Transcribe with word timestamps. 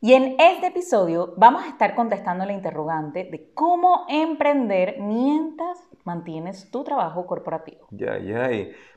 Y 0.00 0.12
en 0.12 0.36
este 0.38 0.68
episodio 0.68 1.34
vamos 1.36 1.64
a 1.64 1.68
estar 1.68 1.94
contestando 1.94 2.44
la 2.44 2.52
interrogante 2.52 3.24
de 3.24 3.50
cómo 3.54 4.04
emprender 4.08 4.96
mientras 5.00 5.78
mantienes 6.04 6.70
tu 6.70 6.84
trabajo 6.84 7.26
corporativo. 7.26 7.86
Ya, 7.90 8.18
ya, 8.18 8.50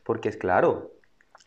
porque 0.04 0.30
es 0.30 0.38
claro, 0.38 0.92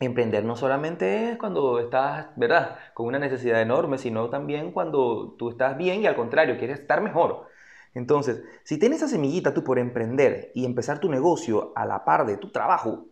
emprender 0.00 0.44
no 0.44 0.56
solamente 0.56 1.30
es 1.30 1.38
cuando 1.38 1.78
estás, 1.80 2.28
¿verdad?, 2.36 2.76
con 2.94 3.06
una 3.06 3.18
necesidad 3.18 3.60
enorme, 3.60 3.98
sino 3.98 4.30
también 4.30 4.72
cuando 4.72 5.34
tú 5.38 5.50
estás 5.50 5.76
bien 5.76 6.00
y 6.00 6.06
al 6.06 6.16
contrario, 6.16 6.58
quieres 6.58 6.80
estar 6.80 7.02
mejor. 7.02 7.46
Entonces, 7.94 8.42
si 8.64 8.78
tienes 8.78 8.98
esa 8.98 9.08
semillita 9.08 9.52
tú 9.52 9.64
por 9.64 9.78
emprender 9.78 10.50
y 10.54 10.64
empezar 10.64 10.98
tu 10.98 11.10
negocio 11.10 11.72
a 11.76 11.84
la 11.84 12.04
par 12.04 12.24
de 12.24 12.38
tu 12.38 12.50
trabajo, 12.50 13.04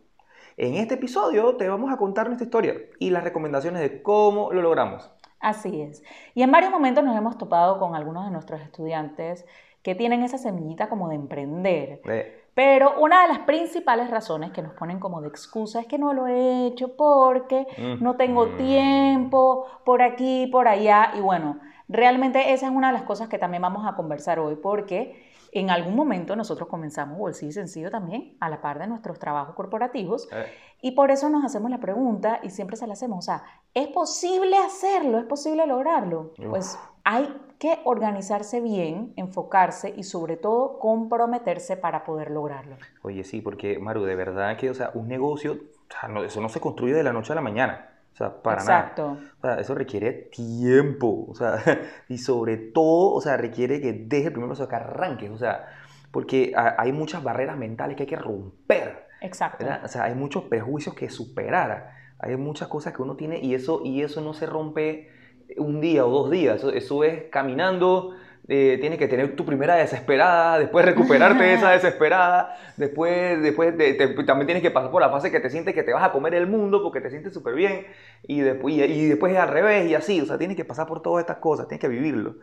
en 0.57 0.73
este 0.75 0.95
episodio 0.95 1.55
te 1.55 1.69
vamos 1.69 1.93
a 1.93 1.97
contar 1.97 2.27
nuestra 2.27 2.45
historia 2.45 2.75
y 2.99 3.11
las 3.11 3.23
recomendaciones 3.23 3.81
de 3.81 4.01
cómo 4.01 4.51
lo 4.51 4.61
logramos. 4.61 5.11
Así 5.41 5.81
es. 5.81 6.03
Y 6.35 6.43
en 6.43 6.51
varios 6.51 6.71
momentos 6.71 7.03
nos 7.03 7.17
hemos 7.17 7.37
topado 7.37 7.79
con 7.79 7.95
algunos 7.95 8.25
de 8.25 8.31
nuestros 8.31 8.61
estudiantes 8.61 9.45
que 9.81 9.95
tienen 9.95 10.21
esa 10.23 10.37
semillita 10.37 10.87
como 10.89 11.09
de 11.09 11.15
emprender. 11.15 12.01
Eh, 12.05 12.45
Pero 12.53 12.99
una 12.99 13.23
de 13.23 13.29
las 13.29 13.39
principales 13.39 14.11
razones 14.11 14.51
que 14.51 14.61
nos 14.61 14.73
ponen 14.73 14.99
como 14.99 15.19
de 15.21 15.27
excusa 15.29 15.79
es 15.79 15.87
que 15.87 15.97
no 15.97 16.13
lo 16.13 16.27
he 16.27 16.67
hecho 16.67 16.95
porque 16.95 17.65
no 17.99 18.15
tengo 18.17 18.49
tiempo, 18.49 19.65
por 19.83 20.01
aquí, 20.03 20.47
por 20.51 20.67
allá. 20.67 21.11
Y 21.15 21.21
bueno, 21.21 21.59
realmente 21.89 22.53
esa 22.53 22.67
es 22.67 22.71
una 22.71 22.87
de 22.87 22.93
las 22.93 23.03
cosas 23.03 23.27
que 23.27 23.39
también 23.39 23.63
vamos 23.63 23.87
a 23.87 23.95
conversar 23.95 24.37
hoy 24.39 24.55
porque 24.55 25.30
en 25.51 25.69
algún 25.69 25.95
momento 25.95 26.35
nosotros 26.35 26.67
comenzamos 26.69 27.17
bolsillo 27.17 27.51
sencillo 27.51 27.91
también 27.91 28.35
a 28.39 28.49
la 28.49 28.61
par 28.61 28.79
de 28.79 28.87
nuestros 28.87 29.19
trabajos 29.19 29.53
corporativos 29.55 30.29
eh, 30.31 30.45
y 30.81 30.91
por 30.91 31.11
eso 31.11 31.29
nos 31.29 31.43
hacemos 31.43 31.69
la 31.69 31.79
pregunta 31.79 32.39
y 32.41 32.49
siempre 32.49 32.77
se 32.77 32.87
la 32.87 32.93
hacemos, 32.93 33.19
o 33.19 33.21
sea, 33.21 33.43
¿es 33.73 33.87
posible 33.89 34.57
hacerlo? 34.57 35.19
¿Es 35.19 35.25
posible 35.25 35.65
lograrlo? 35.67 36.33
Uf. 36.39 36.45
Pues 36.49 36.79
hay 37.03 37.35
que 37.59 37.79
organizarse 37.83 38.61
bien, 38.61 39.13
enfocarse 39.17 39.93
y 39.95 40.03
sobre 40.03 40.37
todo 40.37 40.79
comprometerse 40.79 41.77
para 41.77 42.03
poder 42.03 42.31
lograrlo. 42.31 42.77
Oye, 43.03 43.23
sí, 43.23 43.41
porque 43.41 43.77
Maru, 43.77 44.03
de 44.03 44.15
verdad 44.15 44.57
que, 44.57 44.69
o 44.69 44.73
sea, 44.73 44.91
un 44.95 45.07
negocio, 45.07 45.53
o 45.53 45.91
sea, 45.99 46.09
no- 46.09 46.23
eso 46.23 46.41
no 46.41 46.49
se 46.49 46.59
construye 46.59 46.93
de 46.93 47.03
la 47.03 47.13
noche 47.13 47.33
a 47.33 47.35
la 47.35 47.41
mañana. 47.41 47.89
O 48.13 48.15
sea, 48.15 48.41
para 48.41 48.63
nada. 48.63 48.79
Exacto. 48.79 49.17
O 49.37 49.41
sea, 49.41 49.59
eso 49.59 49.73
requiere 49.75 50.11
tiempo, 50.11 51.25
o 51.29 51.35
sea, 51.35 51.57
y 52.09 52.17
sobre 52.17 52.57
todo, 52.57 53.13
o 53.13 53.21
sea, 53.21 53.37
requiere 53.37 53.79
que 53.81 53.93
deje 53.93 54.27
el 54.27 54.31
primer 54.33 54.49
paso, 54.49 54.67
que 54.67 54.75
arranques, 54.75 55.31
o 55.31 55.37
sea, 55.37 55.65
porque 56.11 56.51
ha- 56.55 56.75
hay 56.77 56.91
muchas 56.91 57.23
barreras 57.23 57.57
mentales 57.57 57.95
que 57.95 58.03
hay 58.03 58.07
que 58.09 58.15
romper, 58.17 59.07
Exacto. 59.21 59.63
¿verdad? 59.65 59.85
O 59.85 59.87
sea, 59.87 60.03
hay 60.03 60.15
muchos 60.15 60.43
prejuicios 60.43 60.93
que 60.95 61.09
superar, 61.09 61.91
hay 62.19 62.35
muchas 62.35 62.67
cosas 62.67 62.93
que 62.93 63.01
uno 63.01 63.15
tiene 63.15 63.39
y 63.39 63.55
eso, 63.55 63.81
y 63.83 64.01
eso 64.01 64.21
no 64.21 64.33
se 64.33 64.45
rompe 64.45 65.09
un 65.57 65.81
día 65.81 66.05
o 66.05 66.09
dos 66.09 66.29
días, 66.31 66.57
eso, 66.57 66.69
eso 66.71 67.03
es 67.03 67.23
caminando, 67.31 68.11
eh, 68.47 68.77
tienes 68.81 68.99
que 68.99 69.07
tener 69.07 69.35
tu 69.35 69.45
primera 69.45 69.75
desesperada, 69.75 70.59
después 70.59 70.83
recuperarte 70.85 71.43
de 71.43 71.53
esa 71.53 71.69
desesperada, 71.71 72.57
después, 72.77 73.41
después 73.41 73.77
de- 73.77 73.93
te- 73.93 74.07
también 74.23 74.47
tienes 74.47 74.63
que 74.63 74.71
pasar 74.71 74.91
por 74.91 75.01
la 75.01 75.09
fase 75.09 75.31
que 75.31 75.39
te 75.39 75.49
sientes 75.49 75.73
que 75.73 75.83
te 75.83 75.93
vas 75.93 76.03
a 76.03 76.11
comer 76.11 76.33
el 76.35 76.47
mundo 76.47 76.81
porque 76.83 77.01
te 77.01 77.09
sientes 77.09 77.33
súper 77.33 77.55
bien 77.55 77.85
y 78.23 78.41
después, 78.41 78.75
y, 78.75 78.81
y 78.83 79.05
después 79.07 79.31
es 79.33 79.39
al 79.39 79.49
revés 79.49 79.89
y 79.89 79.95
así, 79.95 80.19
o 80.21 80.25
sea, 80.25 80.37
tienes 80.37 80.57
que 80.57 80.65
pasar 80.65 80.87
por 80.87 81.01
todas 81.01 81.21
estas 81.21 81.37
cosas, 81.37 81.67
tienes 81.67 81.81
que 81.81 81.87
vivirlo. 81.87 82.35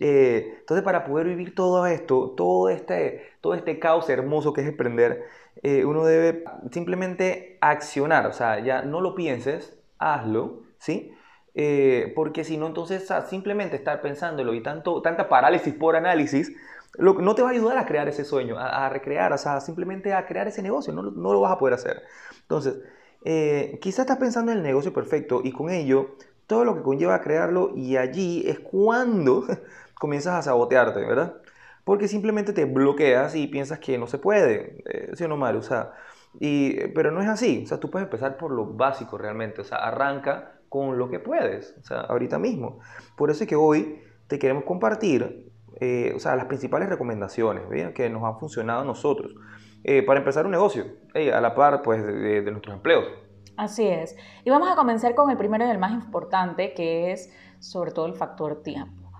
Eh, 0.00 0.56
entonces, 0.60 0.84
para 0.84 1.04
poder 1.04 1.26
vivir 1.26 1.54
todo 1.54 1.86
esto, 1.86 2.34
todo 2.36 2.68
este, 2.68 3.22
todo 3.40 3.54
este 3.54 3.78
caos 3.78 4.08
hermoso 4.10 4.52
que 4.52 4.62
es 4.62 4.68
emprender, 4.68 5.24
eh, 5.62 5.84
uno 5.84 6.04
debe 6.04 6.44
simplemente 6.70 7.58
accionar, 7.60 8.26
o 8.26 8.32
sea, 8.32 8.60
ya 8.60 8.82
no 8.82 9.00
lo 9.00 9.14
pienses, 9.14 9.78
hazlo, 9.98 10.62
¿sí? 10.78 11.12
Eh, 11.58 12.12
porque 12.14 12.44
si 12.44 12.58
no, 12.58 12.66
entonces 12.66 13.08
simplemente 13.30 13.76
estar 13.76 14.02
pensándolo 14.02 14.52
y 14.54 14.62
tanto, 14.62 15.00
tanta 15.00 15.28
parálisis 15.28 15.72
por 15.74 15.96
análisis, 15.96 16.52
lo- 16.98 17.14
no 17.14 17.34
te 17.34 17.42
va 17.42 17.48
a 17.48 17.52
ayudar 17.52 17.78
a 17.78 17.86
crear 17.86 18.08
ese 18.08 18.24
sueño, 18.24 18.58
a, 18.58 18.86
a 18.86 18.88
recrear, 18.90 19.32
o 19.32 19.38
sea, 19.38 19.60
simplemente 19.60 20.12
a 20.14 20.26
crear 20.26 20.48
ese 20.48 20.62
negocio, 20.62 20.92
no, 20.92 21.02
no 21.02 21.32
lo 21.32 21.40
vas 21.40 21.52
a 21.52 21.58
poder 21.58 21.74
hacer. 21.74 22.02
Entonces, 22.42 22.76
eh, 23.24 23.78
quizás 23.80 24.00
estás 24.00 24.18
pensando 24.18 24.52
en 24.52 24.58
el 24.58 24.64
negocio 24.64 24.92
perfecto 24.92 25.40
y 25.42 25.52
con 25.52 25.70
ello 25.70 26.16
todo 26.46 26.64
lo 26.64 26.74
que 26.76 26.82
conlleva 26.82 27.14
a 27.16 27.20
crearlo 27.22 27.72
y 27.74 27.96
allí 27.96 28.44
es 28.46 28.60
cuando 28.60 29.44
comienzas 29.94 30.34
a 30.34 30.42
sabotearte, 30.42 31.00
¿verdad? 31.00 31.36
Porque 31.84 32.08
simplemente 32.08 32.52
te 32.52 32.64
bloqueas 32.64 33.34
y 33.34 33.46
piensas 33.46 33.78
que 33.78 33.96
no 33.98 34.06
se 34.06 34.18
puede, 34.18 34.82
eh, 34.86 35.10
¿sí 35.14 35.24
o 35.24 35.28
no, 35.28 35.36
Maru? 35.36 35.58
O 35.60 35.62
sea, 35.62 35.92
y, 36.38 36.88
pero 36.88 37.10
no 37.12 37.20
es 37.22 37.28
así, 37.28 37.62
o 37.64 37.68
sea, 37.68 37.78
tú 37.80 37.90
puedes 37.90 38.06
empezar 38.06 38.36
por 38.36 38.50
lo 38.52 38.66
básico 38.66 39.16
realmente, 39.18 39.60
o 39.62 39.64
sea, 39.64 39.78
arranca 39.78 40.55
con 40.68 40.98
lo 40.98 41.08
que 41.08 41.18
puedes, 41.18 41.74
o 41.80 41.82
sea, 41.84 42.00
ahorita 42.00 42.38
mismo. 42.38 42.80
Por 43.16 43.30
eso 43.30 43.44
es 43.44 43.48
que 43.48 43.56
hoy 43.56 44.00
te 44.26 44.38
queremos 44.38 44.64
compartir, 44.64 45.52
eh, 45.80 46.12
o 46.14 46.18
sea, 46.18 46.36
las 46.36 46.46
principales 46.46 46.88
recomendaciones 46.88 47.68
¿bien? 47.68 47.92
que 47.92 48.08
nos 48.10 48.24
han 48.24 48.38
funcionado 48.38 48.82
a 48.82 48.84
nosotros 48.84 49.32
eh, 49.84 50.02
para 50.02 50.18
empezar 50.18 50.44
un 50.46 50.52
negocio, 50.52 50.84
eh, 51.14 51.32
a 51.32 51.40
la 51.40 51.54
par, 51.54 51.82
pues, 51.82 52.04
de, 52.04 52.42
de 52.42 52.50
nuestros 52.50 52.74
empleos. 52.74 53.04
Así 53.56 53.86
es. 53.86 54.16
Y 54.44 54.50
vamos 54.50 54.68
a 54.70 54.76
comenzar 54.76 55.14
con 55.14 55.30
el 55.30 55.36
primero 55.36 55.64
y 55.64 55.70
el 55.70 55.78
más 55.78 55.92
importante, 55.92 56.74
que 56.74 57.12
es 57.12 57.32
sobre 57.58 57.92
todo 57.92 58.06
el 58.06 58.14
factor 58.14 58.62
tiempo. 58.62 59.10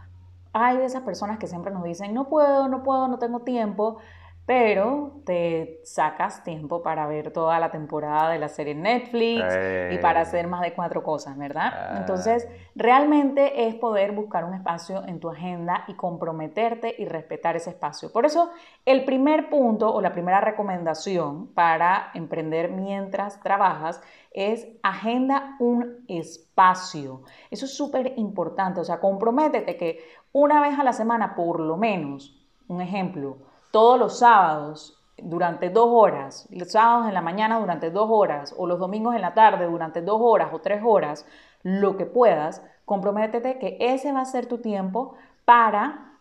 Hay 0.52 0.78
de 0.78 0.84
esas 0.86 1.02
personas 1.02 1.38
que 1.38 1.46
siempre 1.46 1.72
nos 1.72 1.84
dicen, 1.84 2.12
no 2.14 2.28
puedo, 2.28 2.68
no 2.68 2.82
puedo, 2.82 3.08
no 3.08 3.18
tengo 3.18 3.40
tiempo, 3.40 3.98
pero 4.46 5.22
te 5.26 5.80
sacas 5.82 6.44
tiempo 6.44 6.80
para 6.80 7.08
ver 7.08 7.32
toda 7.32 7.58
la 7.58 7.72
temporada 7.72 8.30
de 8.30 8.38
la 8.38 8.48
serie 8.48 8.74
en 8.74 8.82
Netflix 8.82 9.42
y 9.90 9.98
para 9.98 10.20
hacer 10.20 10.46
más 10.46 10.62
de 10.62 10.72
cuatro 10.72 11.02
cosas, 11.02 11.36
¿verdad? 11.36 11.72
Ah. 11.74 11.94
Entonces, 11.98 12.48
realmente 12.76 13.66
es 13.66 13.74
poder 13.74 14.12
buscar 14.12 14.44
un 14.44 14.54
espacio 14.54 15.02
en 15.04 15.18
tu 15.18 15.30
agenda 15.30 15.82
y 15.88 15.94
comprometerte 15.94 16.94
y 16.96 17.06
respetar 17.06 17.56
ese 17.56 17.70
espacio. 17.70 18.12
Por 18.12 18.24
eso, 18.24 18.50
el 18.84 19.04
primer 19.04 19.50
punto 19.50 19.92
o 19.92 20.00
la 20.00 20.12
primera 20.12 20.40
recomendación 20.40 21.48
para 21.48 22.12
emprender 22.14 22.70
mientras 22.70 23.40
trabajas 23.40 24.00
es 24.30 24.68
agenda 24.84 25.56
un 25.58 26.04
espacio. 26.06 27.22
Eso 27.50 27.64
es 27.64 27.76
súper 27.76 28.12
importante, 28.16 28.78
o 28.78 28.84
sea, 28.84 29.00
comprométete 29.00 29.76
que 29.76 30.04
una 30.30 30.60
vez 30.60 30.78
a 30.78 30.84
la 30.84 30.92
semana, 30.92 31.34
por 31.34 31.58
lo 31.58 31.76
menos, 31.76 32.46
un 32.68 32.80
ejemplo, 32.80 33.38
todos 33.76 33.98
los 33.98 34.20
sábados 34.20 35.04
durante 35.18 35.68
dos 35.68 35.88
horas, 35.90 36.48
los 36.50 36.72
sábados 36.72 37.08
en 37.08 37.12
la 37.12 37.20
mañana 37.20 37.60
durante 37.60 37.90
dos 37.90 38.08
horas, 38.10 38.54
o 38.56 38.66
los 38.66 38.78
domingos 38.78 39.14
en 39.14 39.20
la 39.20 39.34
tarde 39.34 39.66
durante 39.66 40.00
dos 40.00 40.18
horas 40.18 40.48
o 40.54 40.60
tres 40.60 40.80
horas, 40.82 41.26
lo 41.62 41.98
que 41.98 42.06
puedas, 42.06 42.62
comprométete 42.86 43.58
que 43.58 43.76
ese 43.78 44.14
va 44.14 44.22
a 44.22 44.24
ser 44.24 44.46
tu 44.46 44.62
tiempo 44.62 45.12
para 45.44 46.18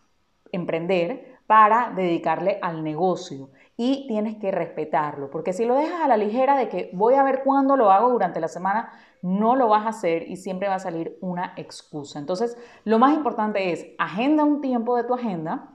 emprender, 0.52 1.38
para 1.46 1.94
dedicarle 1.96 2.58
al 2.60 2.84
negocio. 2.84 3.48
Y 3.78 4.06
tienes 4.06 4.36
que 4.36 4.50
respetarlo, 4.50 5.30
porque 5.30 5.54
si 5.54 5.64
lo 5.64 5.76
dejas 5.76 6.02
a 6.02 6.08
la 6.08 6.18
ligera 6.18 6.58
de 6.58 6.68
que 6.68 6.90
voy 6.92 7.14
a 7.14 7.22
ver 7.22 7.42
cuándo 7.42 7.78
lo 7.78 7.90
hago 7.90 8.10
durante 8.10 8.38
la 8.38 8.48
semana, 8.48 8.92
no 9.22 9.56
lo 9.56 9.68
vas 9.68 9.86
a 9.86 9.90
hacer 9.96 10.28
y 10.28 10.36
siempre 10.36 10.68
va 10.68 10.74
a 10.74 10.78
salir 10.78 11.16
una 11.22 11.54
excusa. 11.56 12.18
Entonces, 12.18 12.58
lo 12.84 12.98
más 12.98 13.14
importante 13.14 13.72
es 13.72 13.86
agenda 13.96 14.44
un 14.44 14.60
tiempo 14.60 14.94
de 14.94 15.04
tu 15.04 15.14
agenda, 15.14 15.70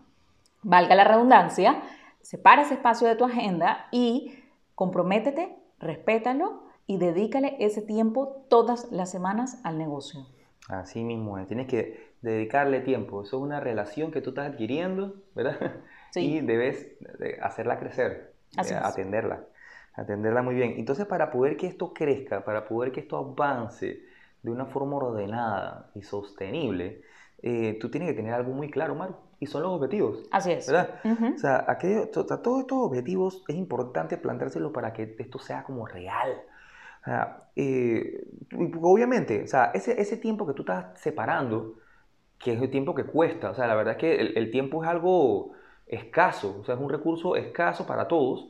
valga 0.64 0.96
la 0.96 1.04
redundancia, 1.04 1.82
separa 2.22 2.64
ese 2.64 2.76
espacio 2.76 3.08
de 3.08 3.16
tu 3.16 3.26
agenda 3.26 3.88
y 3.92 4.44
comprométete, 4.76 5.56
respétalo 5.80 6.64
y 6.88 6.98
dedícale 6.98 7.58
ese 7.60 7.82
tiempo 7.82 8.46
todas 8.50 8.92
las 8.92 9.10
semanas 9.12 9.62
al 9.64 9.78
negocio. 9.78 10.26
Así 10.68 11.04
mismo 11.04 11.38
es, 11.38 11.48
tienes 11.48 11.68
que 11.68 12.14
dedicarle 12.22 12.82
tiempo. 12.82 13.24
Eso 13.24 13.38
es 13.38 13.44
una 13.44 13.60
relación 13.60 14.12
que 14.12 14.22
tú 14.22 14.30
estás 14.30 14.52
adquiriendo, 14.52 15.16
¿verdad? 15.36 15.58
Sí. 16.12 16.20
Y 16.20 16.42
debes 16.42 16.98
de 17.20 17.40
hacerla 17.42 17.80
crecer, 17.80 18.34
Así 18.58 18.74
eh, 18.74 18.78
es. 18.78 18.84
atenderla, 18.84 19.46
atenderla 19.94 20.42
muy 20.42 20.56
bien. 20.56 20.74
Entonces, 20.76 21.06
para 21.06 21.32
poder 21.32 21.56
que 21.56 21.68
esto 21.68 21.94
crezca, 21.94 22.44
para 22.44 22.66
poder 22.68 22.92
que 22.92 23.00
esto 23.00 23.16
avance 23.16 24.02
de 24.42 24.52
una 24.52 24.66
forma 24.66 24.98
ordenada 24.98 25.90
y 25.96 26.02
sostenible, 26.02 27.04
eh, 27.44 27.78
tú 27.80 27.90
tienes 27.90 28.10
que 28.10 28.16
tener 28.16 28.34
algo 28.34 28.54
muy 28.54 28.70
claro, 28.70 28.96
Maru, 28.96 29.16
y 29.40 29.48
son 29.48 29.64
los 29.64 29.72
objetivos. 29.72 30.24
Así 30.32 30.52
es. 30.52 30.68
¿Verdad? 30.68 31.00
Ujú. 31.04 31.34
O 31.36 31.38
sea, 31.38 31.66
aquello- 31.68 32.10
to- 32.10 32.26
to- 32.26 32.40
todos 32.40 32.62
estos 32.62 32.78
objetivos 32.78 33.44
es 33.48 33.56
importante 33.56 34.18
planteárselos 34.18 34.72
para 34.72 34.94
que 34.94 35.16
esto 35.18 35.40
sea 35.40 35.64
como 35.64 35.86
real. 35.88 36.30
O 37.02 37.06
sea, 37.06 37.50
eh, 37.56 38.28
obviamente, 38.80 39.44
o 39.44 39.48
sea, 39.48 39.72
ese, 39.74 40.00
ese 40.00 40.18
tiempo 40.18 40.46
que 40.46 40.54
tú 40.54 40.62
estás 40.62 41.00
separando, 41.00 41.76
que 42.38 42.54
es 42.54 42.62
el 42.62 42.70
tiempo 42.70 42.94
que 42.94 43.06
cuesta. 43.06 43.52
O 43.52 43.56
sea, 43.56 43.68
la 43.68 43.76
verdad 43.76 43.94
es 43.94 44.00
que 44.00 44.16
el, 44.22 44.52
tiempo 44.52 44.84
es 44.84 44.90
algo 44.90 45.54
escaso, 45.88 46.60
o 46.62 46.64
sea, 46.64 46.76
es 46.76 46.82
un 46.82 46.90
recurso 46.90 47.36
escaso 47.36 47.88
para 47.88 48.08
todos, 48.08 48.50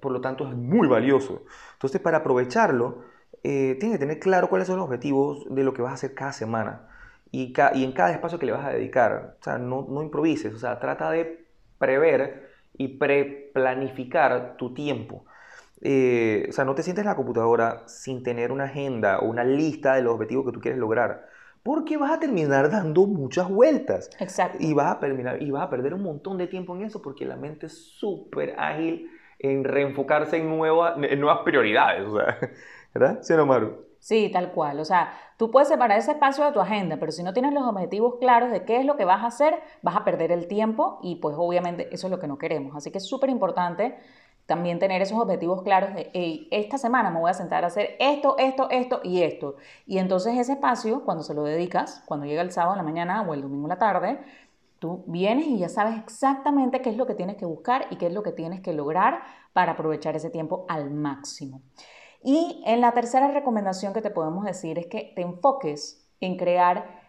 por 0.00 0.12
lo 0.12 0.20
tanto 0.20 0.48
es 0.48 0.54
muy 0.56 0.88
valioso. 0.88 1.42
Entonces, 1.74 2.00
para 2.00 2.18
aprovecharlo, 2.18 3.04
eh, 3.44 3.76
tienes 3.78 3.98
que 3.98 4.04
tener 4.04 4.18
claro 4.18 4.48
cuáles 4.48 4.66
son 4.66 4.76
los 4.78 4.86
objetivos 4.86 5.44
de 5.48 5.64
lo 5.64 5.72
que 5.74 5.82
vas 5.82 5.92
a 5.92 5.94
hacer 5.94 6.14
cada 6.14 6.32
semana 6.32 6.88
y, 7.32 7.54
y 7.74 7.84
en 7.84 7.92
cada 7.92 8.12
espacio 8.12 8.38
que 8.38 8.46
le 8.46 8.52
vas 8.52 8.64
a 8.64 8.70
dedicar. 8.70 9.36
O 9.40 9.42
sea, 9.42 9.58
no, 9.58 9.86
no 9.88 10.02
improvises, 10.02 10.54
o 10.54 10.58
sea, 10.58 10.78
trata 10.78 11.10
de 11.10 11.46
prever 11.78 12.50
y 12.74 12.88
preplanificar 12.98 14.56
tu 14.56 14.74
tiempo. 14.74 15.24
Eh, 15.80 16.46
o 16.48 16.52
sea, 16.52 16.64
no 16.64 16.76
te 16.76 16.82
sientes 16.82 17.02
en 17.02 17.08
la 17.08 17.16
computadora 17.16 17.82
sin 17.86 18.22
tener 18.22 18.52
una 18.52 18.64
agenda 18.64 19.18
o 19.18 19.24
una 19.26 19.42
lista 19.42 19.94
de 19.94 20.02
los 20.02 20.14
objetivos 20.14 20.46
que 20.46 20.52
tú 20.52 20.60
quieres 20.60 20.78
lograr. 20.78 21.26
Porque 21.62 21.96
vas 21.96 22.12
a 22.12 22.20
terminar 22.20 22.70
dando 22.70 23.06
muchas 23.06 23.48
vueltas. 23.48 24.10
Exacto. 24.20 24.58
Y 24.60 24.74
vas 24.74 24.96
a, 24.96 25.00
terminar, 25.00 25.42
y 25.42 25.50
vas 25.50 25.62
a 25.62 25.70
perder 25.70 25.94
un 25.94 26.02
montón 26.02 26.38
de 26.38 26.48
tiempo 26.48 26.76
en 26.76 26.82
eso 26.82 27.00
porque 27.00 27.24
la 27.24 27.36
mente 27.36 27.66
es 27.66 27.78
súper 27.98 28.54
ágil 28.58 29.10
en 29.38 29.64
reenfocarse 29.64 30.36
en, 30.36 30.48
nueva, 30.48 30.96
en 31.00 31.20
nuevas 31.20 31.40
prioridades. 31.44 32.06
O 32.06 32.16
sea, 32.16 32.38
¿Verdad? 32.94 33.18
¿Sí 33.22 33.34
no, 33.34 33.46
Maru? 33.46 33.91
Sí, 34.02 34.30
tal 34.32 34.50
cual. 34.50 34.80
O 34.80 34.84
sea, 34.84 35.12
tú 35.36 35.52
puedes 35.52 35.68
separar 35.68 35.96
ese 35.96 36.10
espacio 36.10 36.44
de 36.44 36.50
tu 36.50 36.58
agenda, 36.60 36.96
pero 36.98 37.12
si 37.12 37.22
no 37.22 37.32
tienes 37.32 37.52
los 37.52 37.62
objetivos 37.62 38.16
claros 38.18 38.50
de 38.50 38.64
qué 38.64 38.78
es 38.78 38.84
lo 38.84 38.96
que 38.96 39.04
vas 39.04 39.22
a 39.22 39.28
hacer, 39.28 39.60
vas 39.80 39.94
a 39.96 40.04
perder 40.04 40.32
el 40.32 40.48
tiempo 40.48 40.98
y 41.02 41.16
pues 41.16 41.36
obviamente 41.38 41.88
eso 41.94 42.08
es 42.08 42.10
lo 42.10 42.18
que 42.18 42.26
no 42.26 42.36
queremos. 42.36 42.74
Así 42.74 42.90
que 42.90 42.98
es 42.98 43.06
súper 43.06 43.30
importante 43.30 43.96
también 44.46 44.80
tener 44.80 45.02
esos 45.02 45.16
objetivos 45.20 45.62
claros 45.62 45.94
de, 45.94 46.10
hey, 46.14 46.48
esta 46.50 46.78
semana 46.78 47.10
me 47.10 47.20
voy 47.20 47.30
a 47.30 47.34
sentar 47.34 47.62
a 47.62 47.68
hacer 47.68 47.94
esto, 48.00 48.34
esto, 48.38 48.68
esto 48.70 49.00
y 49.04 49.22
esto. 49.22 49.54
Y 49.86 49.98
entonces 49.98 50.36
ese 50.36 50.54
espacio, 50.54 51.04
cuando 51.04 51.22
se 51.22 51.32
lo 51.32 51.44
dedicas, 51.44 52.02
cuando 52.04 52.26
llega 52.26 52.42
el 52.42 52.50
sábado 52.50 52.72
en 52.72 52.78
la 52.78 52.82
mañana 52.82 53.22
o 53.22 53.34
el 53.34 53.42
domingo 53.42 53.66
en 53.66 53.68
la 53.68 53.78
tarde, 53.78 54.18
tú 54.80 55.04
vienes 55.06 55.46
y 55.46 55.58
ya 55.58 55.68
sabes 55.68 55.96
exactamente 55.96 56.82
qué 56.82 56.90
es 56.90 56.96
lo 56.96 57.06
que 57.06 57.14
tienes 57.14 57.36
que 57.36 57.44
buscar 57.46 57.86
y 57.90 57.96
qué 57.96 58.08
es 58.08 58.12
lo 58.12 58.24
que 58.24 58.32
tienes 58.32 58.60
que 58.62 58.72
lograr 58.72 59.20
para 59.52 59.72
aprovechar 59.72 60.16
ese 60.16 60.28
tiempo 60.30 60.66
al 60.68 60.90
máximo. 60.90 61.62
Y 62.22 62.62
en 62.66 62.80
la 62.80 62.92
tercera 62.92 63.28
recomendación 63.28 63.92
que 63.92 64.02
te 64.02 64.10
podemos 64.10 64.44
decir 64.44 64.78
es 64.78 64.86
que 64.86 65.12
te 65.14 65.22
enfoques 65.22 66.08
en 66.20 66.36
crear 66.36 67.02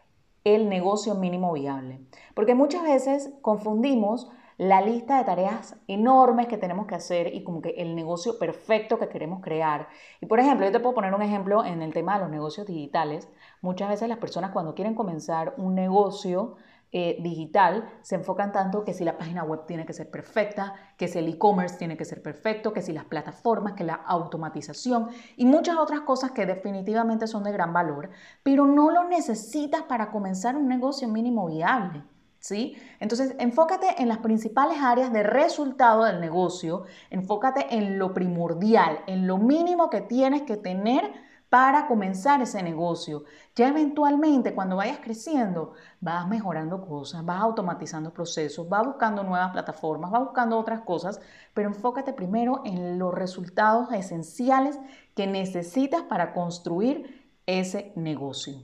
el 0.44 0.70
negocio 0.70 1.16
mínimo 1.16 1.54
viable. 1.54 2.02
Porque 2.34 2.56
muchas 2.56 2.84
veces 2.84 3.32
confundimos 3.42 4.30
la 4.58 4.82
lista 4.82 5.18
de 5.18 5.24
tareas 5.24 5.76
enormes 5.88 6.48
que 6.48 6.58
tenemos 6.58 6.86
que 6.86 6.96
hacer 6.96 7.34
y 7.34 7.44
como 7.44 7.62
que 7.62 7.72
el 7.72 7.96
negocio 7.96 8.38
perfecto 8.38 9.00
que 9.00 9.10
queremos 9.10 9.42
crear. 9.42 9.88
Y 10.22 10.26
por 10.26 10.40
ejemplo, 10.40 10.66
yo 10.66 10.72
te 10.72 10.80
puedo 10.80 10.96
poner 10.96 11.14
un 11.14 11.22
ejemplo 11.22 11.66
en 11.66 11.82
el 11.82 11.94
tema 11.94 12.16
de 12.16 12.22
los 12.22 12.30
negocios 12.30 12.68
digitales. 12.68 13.28
Muchas 13.62 13.90
veces 13.90 14.10
las 14.10 14.20
personas 14.20 14.52
cuando 14.52 14.76
quieren 14.76 14.96
comenzar 14.96 15.54
un 15.58 15.76
negocio 15.76 16.56
eh, 16.96 17.18
digital 17.22 17.90
se 18.04 18.14
enfocan 18.14 18.52
tanto 18.52 18.84
que 18.84 18.94
si 18.94 19.04
la 19.04 19.18
página 19.18 19.44
web 19.44 19.66
tiene 19.66 19.84
que 19.84 19.94
ser 19.94 20.12
perfecta, 20.12 20.76
que 20.96 21.08
si 21.08 21.18
el 21.18 21.28
e-commerce 21.28 21.76
tiene 21.76 21.98
que 21.98 22.06
ser 22.06 22.22
perfecto, 22.22 22.72
que 22.72 22.84
si 22.84 22.94
las 22.94 23.06
plataformas, 23.06 23.74
que 23.74 23.84
la 23.84 23.96
automatización 23.96 25.10
y 25.36 25.48
muchas 25.48 25.78
otras 25.78 26.02
cosas 26.02 26.34
que 26.34 26.46
definitivamente 26.46 27.26
son 27.26 27.44
de 27.44 27.52
gran 27.52 27.74
valor, 27.74 28.12
pero 28.44 28.68
no 28.68 28.92
lo 28.92 29.06
necesitas 29.06 29.82
para 29.82 30.12
comenzar 30.12 30.56
un 30.56 30.68
negocio 30.68 31.08
mínimo 31.08 31.48
viable. 31.48 32.04
¿Sí? 32.38 32.76
Entonces, 33.00 33.36
enfócate 33.40 34.02
en 34.02 34.10
las 34.10 34.18
principales 34.18 34.78
áreas 34.80 35.14
de 35.14 35.24
resultado 35.24 36.04
del 36.04 36.20
negocio, 36.20 36.84
enfócate 37.10 37.74
en 37.76 37.98
lo 37.98 38.14
primordial, 38.14 39.00
en 39.08 39.26
lo 39.28 39.38
mínimo 39.38 39.90
que 39.90 40.02
tienes 40.02 40.42
que 40.42 40.58
tener 40.58 41.10
para 41.54 41.86
comenzar 41.86 42.42
ese 42.42 42.64
negocio. 42.64 43.26
Ya 43.56 43.68
eventualmente, 43.68 44.56
cuando 44.56 44.78
vayas 44.78 44.98
creciendo, 44.98 45.74
vas 46.02 46.28
mejorando 46.28 46.82
cosas, 46.82 47.24
vas 47.24 47.40
automatizando 47.40 48.12
procesos, 48.12 48.68
vas 48.68 48.84
buscando 48.84 49.24
nuevas 49.24 49.52
plataformas, 49.52 50.10
vas 50.10 50.24
buscando 50.24 50.58
otras 50.58 50.82
cosas, 50.82 51.22
pero 51.54 51.70
enfócate 51.70 52.12
primero 52.12 52.64
en 52.66 52.98
los 52.98 53.14
resultados 53.14 53.92
esenciales 53.92 54.80
que 55.14 55.28
necesitas 55.28 56.02
para 56.02 56.34
construir 56.34 57.30
ese 57.46 57.94
negocio. 57.96 58.56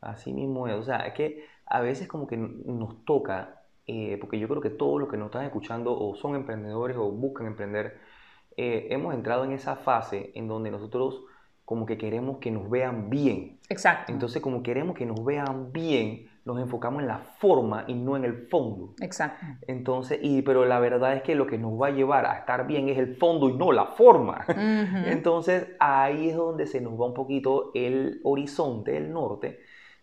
Así 0.00 0.32
mismo 0.32 0.68
es, 0.68 0.76
o 0.76 0.84
sea, 0.84 0.98
es 0.98 1.14
que 1.14 1.44
a 1.66 1.80
veces 1.80 2.06
como 2.06 2.28
que 2.28 2.36
nos 2.36 3.04
toca, 3.04 3.64
eh, 3.88 4.18
porque 4.20 4.38
yo 4.38 4.46
creo 4.46 4.60
que 4.60 4.70
todos 4.70 5.00
los 5.00 5.08
que 5.08 5.16
nos 5.16 5.26
están 5.26 5.46
escuchando 5.46 5.98
o 5.98 6.14
son 6.14 6.36
emprendedores 6.36 6.96
o 6.96 7.10
buscan 7.10 7.48
emprender, 7.48 7.98
eh, 8.56 8.86
hemos 8.90 9.14
entrado 9.14 9.42
en 9.42 9.50
esa 9.50 9.74
fase 9.74 10.30
en 10.36 10.46
donde 10.46 10.70
nosotros 10.70 11.24
como 11.66 11.84
que 11.84 11.98
queremos 11.98 12.38
que 12.38 12.50
nos 12.50 12.70
vean 12.70 13.10
bien. 13.10 13.58
Exacto. 13.68 14.12
Entonces 14.12 14.40
como 14.40 14.62
queremos 14.62 14.96
que 14.96 15.04
nos 15.04 15.22
vean 15.24 15.72
bien, 15.72 16.28
nos 16.44 16.60
enfocamos 16.60 17.02
en 17.02 17.08
la 17.08 17.18
forma 17.18 17.84
y 17.88 17.94
no 17.94 18.16
en 18.16 18.24
el 18.24 18.46
fondo. 18.46 18.94
Exacto. 19.00 19.44
Entonces, 19.66 20.20
y, 20.22 20.42
pero 20.42 20.64
la 20.64 20.78
verdad 20.78 21.14
es 21.14 21.22
que 21.22 21.34
lo 21.34 21.48
que 21.48 21.58
nos 21.58 21.72
va 21.72 21.88
a 21.88 21.90
llevar 21.90 22.24
a 22.24 22.38
estar 22.38 22.68
bien 22.68 22.88
es 22.88 22.96
el 22.98 23.16
fondo 23.16 23.50
y 23.50 23.54
no 23.54 23.72
la 23.72 23.86
forma. 23.86 24.44
Entonces 25.06 25.66
ahí 25.80 26.30
es 26.30 26.36
donde 26.36 26.66
se 26.66 26.80
nos 26.80 26.92
va 26.98 27.06
un 27.06 27.14
poquito 27.14 27.72
el 27.74 28.20
horizonte, 28.22 28.96
el 28.96 29.12
norte, 29.12 29.58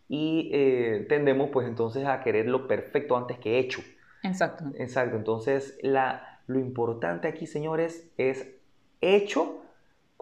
y 0.10 0.52
eh, 0.54 1.06
tendemos 1.08 1.50
pues 1.50 1.66
entonces 1.66 2.06
a 2.06 2.20
querer 2.20 2.48
lo 2.48 2.68
perfecto 2.68 3.16
antes 3.16 3.40
que 3.40 3.58
hecho. 3.58 3.82
Exacto. 4.22 4.66
Exacto, 4.76 5.16
entonces 5.16 5.80
la, 5.82 6.42
lo 6.48 6.60
importante 6.60 7.30
aquí, 7.30 7.48
señores, 7.48 8.12
es 8.18 8.54
hecho 9.00 9.63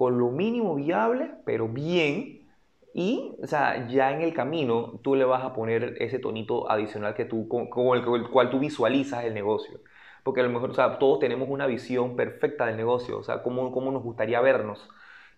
con 0.02 0.18
lo 0.18 0.32
mínimo 0.32 0.74
viable, 0.74 1.30
pero 1.46 1.68
bien. 1.68 2.50
Y, 2.92 3.36
o 3.40 3.46
sea, 3.46 3.88
ya 3.88 4.12
en 4.12 4.22
el 4.22 4.34
camino 4.34 5.00
tú 5.04 5.14
le 5.14 5.26
vas 5.26 5.44
a 5.44 5.54
poner 5.54 5.96
ese 6.00 6.18
tonito 6.18 6.72
adicional 6.72 7.14
que 7.14 7.26
tú, 7.26 7.48
con, 7.48 7.68
el, 7.96 8.30
cual 8.32 8.50
tú 8.50 8.58
visualizas 8.58 9.26
el 9.26 9.36
negocio. 9.36 9.80
Porque 10.24 10.42
a 10.42 10.44
lo 10.44 10.50
mejor, 10.50 10.72
o 10.72 10.74
sea, 10.74 10.98
todos 10.98 11.20
tenemos 11.20 11.50
una 11.50 11.68
visión 11.68 12.16
perfecta 12.16 12.66
del 12.66 12.78
negocio, 12.78 13.20
o 13.20 13.24
sea, 13.24 13.44
cómo, 13.44 13.72
cómo 13.72 13.92
nos 13.92 14.02
gustaría 14.02 14.42
vernos 14.42 14.90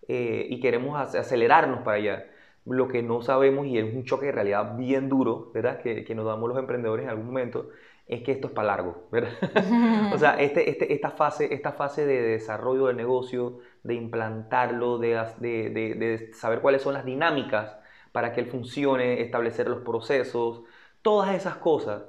eh, 0.08 0.46
y 0.48 0.60
queremos 0.60 0.98
acelerarnos 1.14 1.80
para 1.80 1.98
allá 1.98 2.24
lo 2.66 2.88
que 2.88 3.02
no 3.02 3.22
sabemos 3.22 3.66
y 3.66 3.78
es 3.78 3.94
un 3.94 4.04
choque 4.04 4.26
de 4.26 4.32
realidad 4.32 4.76
bien 4.76 5.08
duro, 5.08 5.50
¿verdad? 5.52 5.80
Que, 5.82 6.04
que 6.04 6.14
nos 6.14 6.24
damos 6.26 6.48
los 6.48 6.58
emprendedores 6.58 7.04
en 7.04 7.10
algún 7.10 7.26
momento, 7.26 7.68
es 8.06 8.22
que 8.22 8.32
esto 8.32 8.48
es 8.48 8.52
para 8.54 8.68
largo, 8.68 9.08
¿verdad? 9.10 9.32
o 10.14 10.18
sea, 10.18 10.34
este, 10.40 10.70
este, 10.70 10.92
esta, 10.92 11.10
fase, 11.10 11.52
esta 11.54 11.72
fase 11.72 12.06
de 12.06 12.22
desarrollo 12.22 12.86
del 12.86 12.96
negocio, 12.96 13.58
de 13.82 13.94
implantarlo, 13.94 14.98
de, 14.98 15.14
de, 15.38 15.70
de, 15.70 16.32
saber 16.34 16.60
cuáles 16.60 16.82
son 16.82 16.94
las 16.94 17.04
dinámicas 17.04 17.76
para 18.12 18.32
que 18.32 18.40
él 18.40 18.46
funcione, 18.46 19.20
establecer 19.22 19.68
los 19.68 19.80
procesos, 19.82 20.62
todas 21.02 21.34
esas 21.34 21.56
cosas 21.56 22.04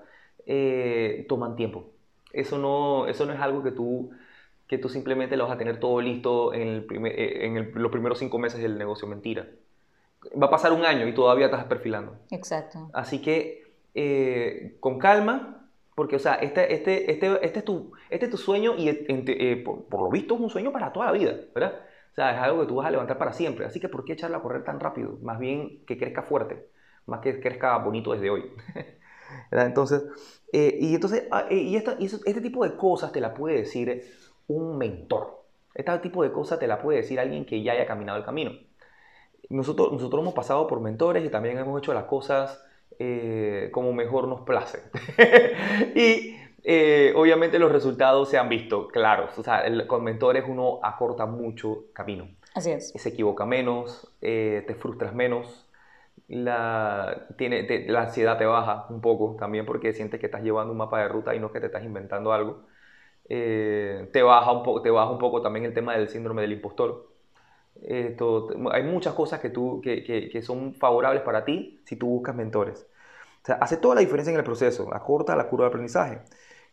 eh, 0.45 1.25
toman 1.27 1.55
tiempo. 1.55 1.91
Eso 2.31 2.57
no, 2.57 3.07
eso 3.07 3.25
no 3.25 3.33
es 3.33 3.39
algo 3.39 3.63
que 3.63 3.71
tú, 3.71 4.11
que 4.67 4.77
tú 4.77 4.89
simplemente 4.89 5.37
lo 5.37 5.45
vas 5.45 5.53
a 5.55 5.57
tener 5.57 5.79
todo 5.79 6.01
listo 6.01 6.53
en, 6.53 6.67
el 6.67 6.87
eh, 7.07 7.45
en 7.45 7.71
los 7.75 7.91
primeros 7.91 8.19
cinco 8.19 8.39
meses 8.39 8.61
del 8.61 8.77
negocio. 8.77 9.07
Mentira 9.07 9.47
va 10.41 10.47
a 10.47 10.49
pasar 10.49 10.73
un 10.73 10.85
año 10.85 11.07
y 11.07 11.13
todavía 11.13 11.45
estás 11.45 11.65
perfilando. 11.65 12.17
Exacto. 12.31 12.89
Así 12.93 13.21
que 13.21 13.65
eh, 13.93 14.77
con 14.79 14.99
calma, 14.99 15.69
porque, 15.95 16.17
o 16.17 16.19
sea, 16.19 16.35
este, 16.35 16.73
este, 16.73 17.11
este, 17.11 17.45
este, 17.45 17.59
es, 17.59 17.65
tu, 17.65 17.93
este 18.09 18.25
es 18.25 18.31
tu 18.31 18.37
sueño 18.37 18.75
y 18.77 18.89
eh, 18.89 19.63
por, 19.63 20.01
lo 20.01 20.09
visto 20.09 20.35
es 20.35 20.41
un 20.41 20.49
sueño 20.49 20.71
para 20.71 20.91
toda 20.91 21.07
la 21.07 21.11
vida, 21.13 21.33
¿verdad? 21.53 21.79
O 22.11 22.15
sea, 22.15 22.35
es 22.35 22.41
algo 22.41 22.61
que 22.61 22.67
tú 22.67 22.75
vas 22.75 22.87
a 22.87 22.91
levantar 22.91 23.17
para 23.17 23.33
siempre. 23.33 23.65
Así 23.65 23.79
que, 23.79 23.89
¿por 23.89 24.03
qué 24.03 24.13
echarla 24.13 24.37
a 24.37 24.41
correr 24.41 24.63
tan 24.63 24.79
rápido? 24.79 25.17
Más 25.21 25.39
bien 25.39 25.85
que 25.85 25.97
crezca 25.97 26.23
fuerte, 26.23 26.69
más 27.05 27.21
que 27.21 27.39
crezca 27.39 27.77
bonito 27.77 28.13
desde 28.13 28.29
hoy. 28.29 28.51
¿verdad? 29.51 29.67
Entonces, 29.67 30.03
eh, 30.51 30.77
y 30.79 30.95
entonces, 30.95 31.27
ah, 31.31 31.45
y, 31.49 31.75
esta, 31.75 31.95
y 31.99 32.05
este 32.05 32.41
tipo 32.41 32.63
de 32.65 32.75
cosas 32.75 33.11
te 33.11 33.21
la 33.21 33.33
puede 33.33 33.57
decir 33.57 34.03
un 34.47 34.77
mentor. 34.77 35.45
Este 35.73 35.97
tipo 35.99 36.23
de 36.23 36.31
cosas 36.31 36.59
te 36.59 36.67
la 36.67 36.81
puede 36.81 36.99
decir 36.99 37.19
alguien 37.19 37.45
que 37.45 37.61
ya 37.63 37.73
haya 37.73 37.85
caminado 37.85 38.17
el 38.17 38.25
camino 38.25 38.51
nosotros, 39.49 39.91
nosotros 39.91 40.21
hemos 40.21 40.33
pasado 40.33 40.67
por 40.67 40.79
mentores 40.79 41.25
y 41.25 41.29
también 41.29 41.57
hemos 41.57 41.79
hecho 41.79 41.93
las 41.93 42.05
cosas 42.05 42.63
eh, 42.99 43.69
como 43.71 43.93
mejor 43.93 44.27
nos 44.27 44.41
place. 44.41 44.79
y 45.95 46.37
eh, 46.63 47.13
obviamente 47.15 47.59
los 47.59 47.71
resultados 47.71 48.29
se 48.29 48.37
han 48.37 48.49
visto 48.49 48.87
claros. 48.87 49.37
O 49.37 49.43
sea, 49.43 49.65
con 49.87 50.03
mentores 50.03 50.45
uno 50.47 50.79
acorta 50.81 51.25
mucho 51.25 51.85
camino. 51.93 52.27
Así 52.53 52.71
es. 52.71 52.93
Se 52.95 53.09
equivoca 53.09 53.45
menos, 53.45 54.07
eh, 54.21 54.63
te 54.65 54.75
frustras 54.75 55.13
menos, 55.13 55.67
la, 56.27 57.27
tiene, 57.37 57.67
la 57.89 58.03
ansiedad 58.03 58.37
te 58.37 58.45
baja 58.45 58.87
un 58.89 59.01
poco 59.01 59.35
también 59.37 59.65
porque 59.65 59.93
sientes 59.93 60.19
que 60.19 60.27
estás 60.27 60.41
llevando 60.41 60.71
un 60.71 60.77
mapa 60.77 60.99
de 61.01 61.09
ruta 61.09 61.35
y 61.35 61.39
no 61.39 61.51
que 61.51 61.59
te 61.59 61.65
estás 61.67 61.83
inventando 61.83 62.31
algo. 62.31 62.65
te, 63.27 64.23
baja 64.23 64.51
un 64.53 64.83
te 64.83 64.89
baja 64.89 65.11
un 65.11 65.19
poco 65.19 65.41
también 65.41 65.65
el 65.65 65.73
tema 65.73 65.97
del 65.97 66.07
síndrome 66.09 66.43
del 66.43 66.53
impostor 66.53 67.14
hay 68.71 68.83
muchas 68.83 69.13
cosas 69.13 69.39
que, 69.39 69.49
tú, 69.49 69.81
que, 69.81 70.03
que, 70.03 70.41
son 70.41 70.73
favorables 70.73 71.21
para 71.23 71.43
ti 71.45 71.81
si 71.85 71.95
tú 71.95 72.07
buscas 72.07 72.35
mentores. 72.35 72.87
O 73.43 73.45
sea, 73.45 73.55
hace 73.55 73.77
toda 73.77 73.95
la 73.95 74.01
diferencia 74.01 74.31
en 74.31 74.37
el 74.37 74.43
proceso, 74.43 74.93
acorta 74.93 75.35
la 75.35 75.47
curva 75.47 75.65
de 75.65 75.69
aprendizaje. 75.69 76.21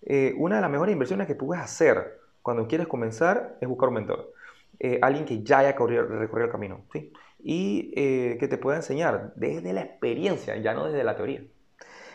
Eh, 0.02 0.35
una 0.38 0.56
de 0.56 0.62
las 0.62 0.71
mejores 0.71 0.92
inversiones 0.92 1.26
que 1.26 1.35
puedes 1.35 1.62
hacer 1.62 2.18
cuando 2.42 2.66
quieres 2.66 2.87
comenzar 2.87 3.56
es 3.61 3.68
buscar 3.68 3.88
un 3.88 3.97
mentor. 3.97 4.32
Eh, 4.78 4.99
alguien 5.02 5.25
que 5.25 5.42
ya 5.42 5.59
haya 5.61 5.73
recorrido 5.73 6.47
el 6.47 6.50
camino 6.50 6.85
¿sí? 6.92 7.12
y 7.38 7.92
eh, 7.94 8.37
que 8.40 8.49
te 8.49 8.59
pueda 8.59 8.78
enseñar 8.78 9.32
desde 9.37 9.73
la 9.73 9.82
experiencia, 9.82 10.56
ya 10.56 10.75
no 10.75 10.87
desde 10.87 11.04
la 11.04 11.14
teoría. 11.14 11.44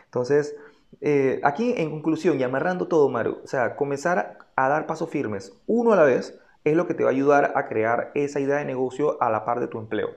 Entonces, 0.05 0.55
eh, 1.01 1.39
aquí 1.43 1.75
en 1.77 1.91
conclusión 1.91 2.39
y 2.39 2.43
amarrando 2.43 2.87
todo, 2.87 3.09
Maru, 3.09 3.39
o 3.43 3.47
sea, 3.47 3.75
comenzar 3.75 4.39
a 4.55 4.69
dar 4.69 4.85
pasos 4.85 5.09
firmes 5.09 5.53
uno 5.67 5.93
a 5.93 5.95
la 5.95 6.03
vez 6.03 6.39
es 6.69 6.77
lo 6.77 6.87
que 6.87 6.93
te 6.93 7.03
va 7.03 7.09
a 7.09 7.13
ayudar 7.13 7.53
a 7.55 7.67
crear 7.67 8.11
esa 8.15 8.39
idea 8.39 8.57
de 8.57 8.65
negocio 8.65 9.21
a 9.21 9.29
la 9.29 9.45
par 9.45 9.59
de 9.59 9.67
tu 9.67 9.79
empleo. 9.79 10.09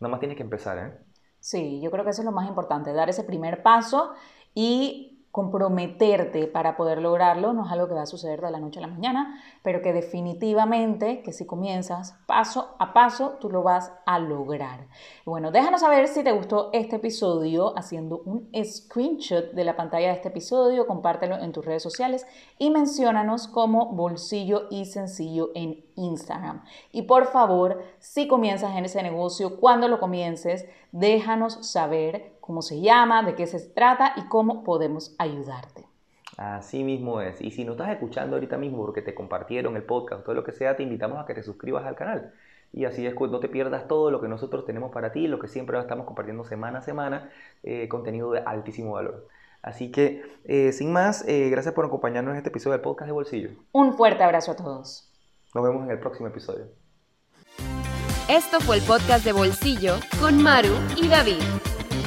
Nada 0.00 0.10
más 0.10 0.20
tienes 0.20 0.36
que 0.36 0.42
empezar, 0.42 0.78
¿eh? 0.78 0.98
Sí, 1.38 1.80
yo 1.82 1.90
creo 1.90 2.04
que 2.04 2.10
eso 2.10 2.22
es 2.22 2.26
lo 2.26 2.32
más 2.32 2.48
importante, 2.48 2.92
dar 2.92 3.08
ese 3.10 3.24
primer 3.24 3.62
paso 3.62 4.14
y 4.54 5.11
comprometerte 5.32 6.46
para 6.46 6.76
poder 6.76 6.98
lograrlo 6.98 7.54
no 7.54 7.64
es 7.64 7.72
algo 7.72 7.88
que 7.88 7.94
va 7.94 8.02
a 8.02 8.06
suceder 8.06 8.42
de 8.42 8.50
la 8.50 8.60
noche 8.60 8.78
a 8.78 8.82
la 8.82 8.88
mañana, 8.88 9.42
pero 9.62 9.80
que 9.80 9.94
definitivamente 9.94 11.22
que 11.22 11.32
si 11.32 11.46
comienzas 11.46 12.18
paso 12.26 12.76
a 12.78 12.92
paso, 12.92 13.38
tú 13.40 13.48
lo 13.48 13.62
vas 13.62 13.92
a 14.04 14.18
lograr. 14.18 14.86
Bueno, 15.24 15.50
déjanos 15.50 15.80
saber 15.80 16.06
si 16.08 16.22
te 16.22 16.32
gustó 16.32 16.68
este 16.74 16.96
episodio 16.96 17.72
haciendo 17.78 18.18
un 18.26 18.50
screenshot 18.62 19.52
de 19.52 19.64
la 19.64 19.74
pantalla 19.74 20.08
de 20.08 20.14
este 20.14 20.28
episodio, 20.28 20.86
compártelo 20.86 21.36
en 21.36 21.52
tus 21.52 21.64
redes 21.64 21.82
sociales 21.82 22.26
y 22.58 22.70
menciónanos 22.70 23.48
como 23.48 23.86
bolsillo 23.86 24.68
y 24.70 24.84
sencillo 24.84 25.48
en 25.54 25.82
Instagram. 25.96 26.62
Y 26.92 27.02
por 27.02 27.24
favor, 27.26 27.82
si 28.00 28.28
comienzas 28.28 28.76
en 28.76 28.84
ese 28.84 29.02
negocio, 29.02 29.58
cuando 29.58 29.88
lo 29.88 29.98
comiences, 29.98 30.66
déjanos 30.92 31.66
saber 31.66 32.36
cómo 32.42 32.60
se 32.60 32.82
llama, 32.82 33.22
de 33.22 33.34
qué 33.34 33.46
se 33.46 33.60
trata 33.70 34.12
y 34.16 34.28
cómo 34.28 34.64
podemos 34.64 35.14
ayudarte. 35.18 35.86
Así 36.36 36.82
mismo 36.84 37.20
es. 37.20 37.40
Y 37.40 37.52
si 37.52 37.64
no 37.64 37.72
estás 37.72 37.90
escuchando 37.90 38.36
ahorita 38.36 38.58
mismo 38.58 38.84
porque 38.84 39.00
te 39.00 39.14
compartieron 39.14 39.76
el 39.76 39.84
podcast 39.84 40.20
o 40.20 40.24
todo 40.24 40.34
lo 40.34 40.44
que 40.44 40.52
sea, 40.52 40.76
te 40.76 40.82
invitamos 40.82 41.18
a 41.18 41.24
que 41.24 41.34
te 41.34 41.42
suscribas 41.42 41.86
al 41.86 41.94
canal. 41.94 42.34
Y 42.72 42.84
así 42.84 43.06
es, 43.06 43.14
no 43.18 43.38
te 43.38 43.48
pierdas 43.48 43.86
todo 43.86 44.10
lo 44.10 44.20
que 44.20 44.28
nosotros 44.28 44.64
tenemos 44.64 44.90
para 44.92 45.12
ti, 45.12 45.28
lo 45.28 45.38
que 45.38 45.46
siempre 45.46 45.78
estamos 45.78 46.06
compartiendo 46.06 46.42
semana 46.44 46.78
a 46.78 46.82
semana, 46.82 47.30
eh, 47.62 47.86
contenido 47.88 48.32
de 48.32 48.40
altísimo 48.40 48.92
valor. 48.92 49.28
Así 49.62 49.92
que, 49.92 50.22
eh, 50.44 50.72
sin 50.72 50.92
más, 50.92 51.26
eh, 51.28 51.48
gracias 51.50 51.74
por 51.74 51.84
acompañarnos 51.84 52.32
en 52.32 52.38
este 52.38 52.48
episodio 52.48 52.72
del 52.72 52.80
podcast 52.80 53.06
de 53.06 53.12
Bolsillo. 53.12 53.50
Un 53.72 53.94
fuerte 53.94 54.24
abrazo 54.24 54.52
a 54.52 54.56
todos. 54.56 55.12
Nos 55.54 55.62
vemos 55.62 55.84
en 55.84 55.90
el 55.90 56.00
próximo 56.00 56.28
episodio. 56.28 56.66
Esto 58.28 58.60
fue 58.60 58.76
el 58.76 58.82
podcast 58.82 59.24
de 59.24 59.32
Bolsillo 59.32 59.96
con 60.18 60.42
Maru 60.42 60.74
y 60.96 61.08
David. 61.08 61.42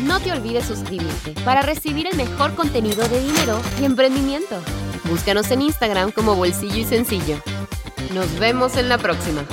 No 0.04 0.20
te 0.20 0.32
olvides 0.32 0.66
suscribirte 0.66 1.32
para 1.44 1.62
recibir 1.62 2.08
el 2.08 2.18
mejor 2.18 2.54
contenido 2.56 3.08
de 3.08 3.20
dinero 3.20 3.62
y 3.80 3.86
emprendimiento. 3.86 4.62
Búscanos 5.06 5.50
en 5.52 5.62
Instagram 5.62 6.12
como 6.12 6.36
Bolsillo 6.36 6.78
y 6.78 6.86
Sencillo. 6.86 7.38
Nos 8.14 8.40
vemos 8.40 8.76
en 8.78 8.90
la 8.90 8.98
próxima. 8.98 9.46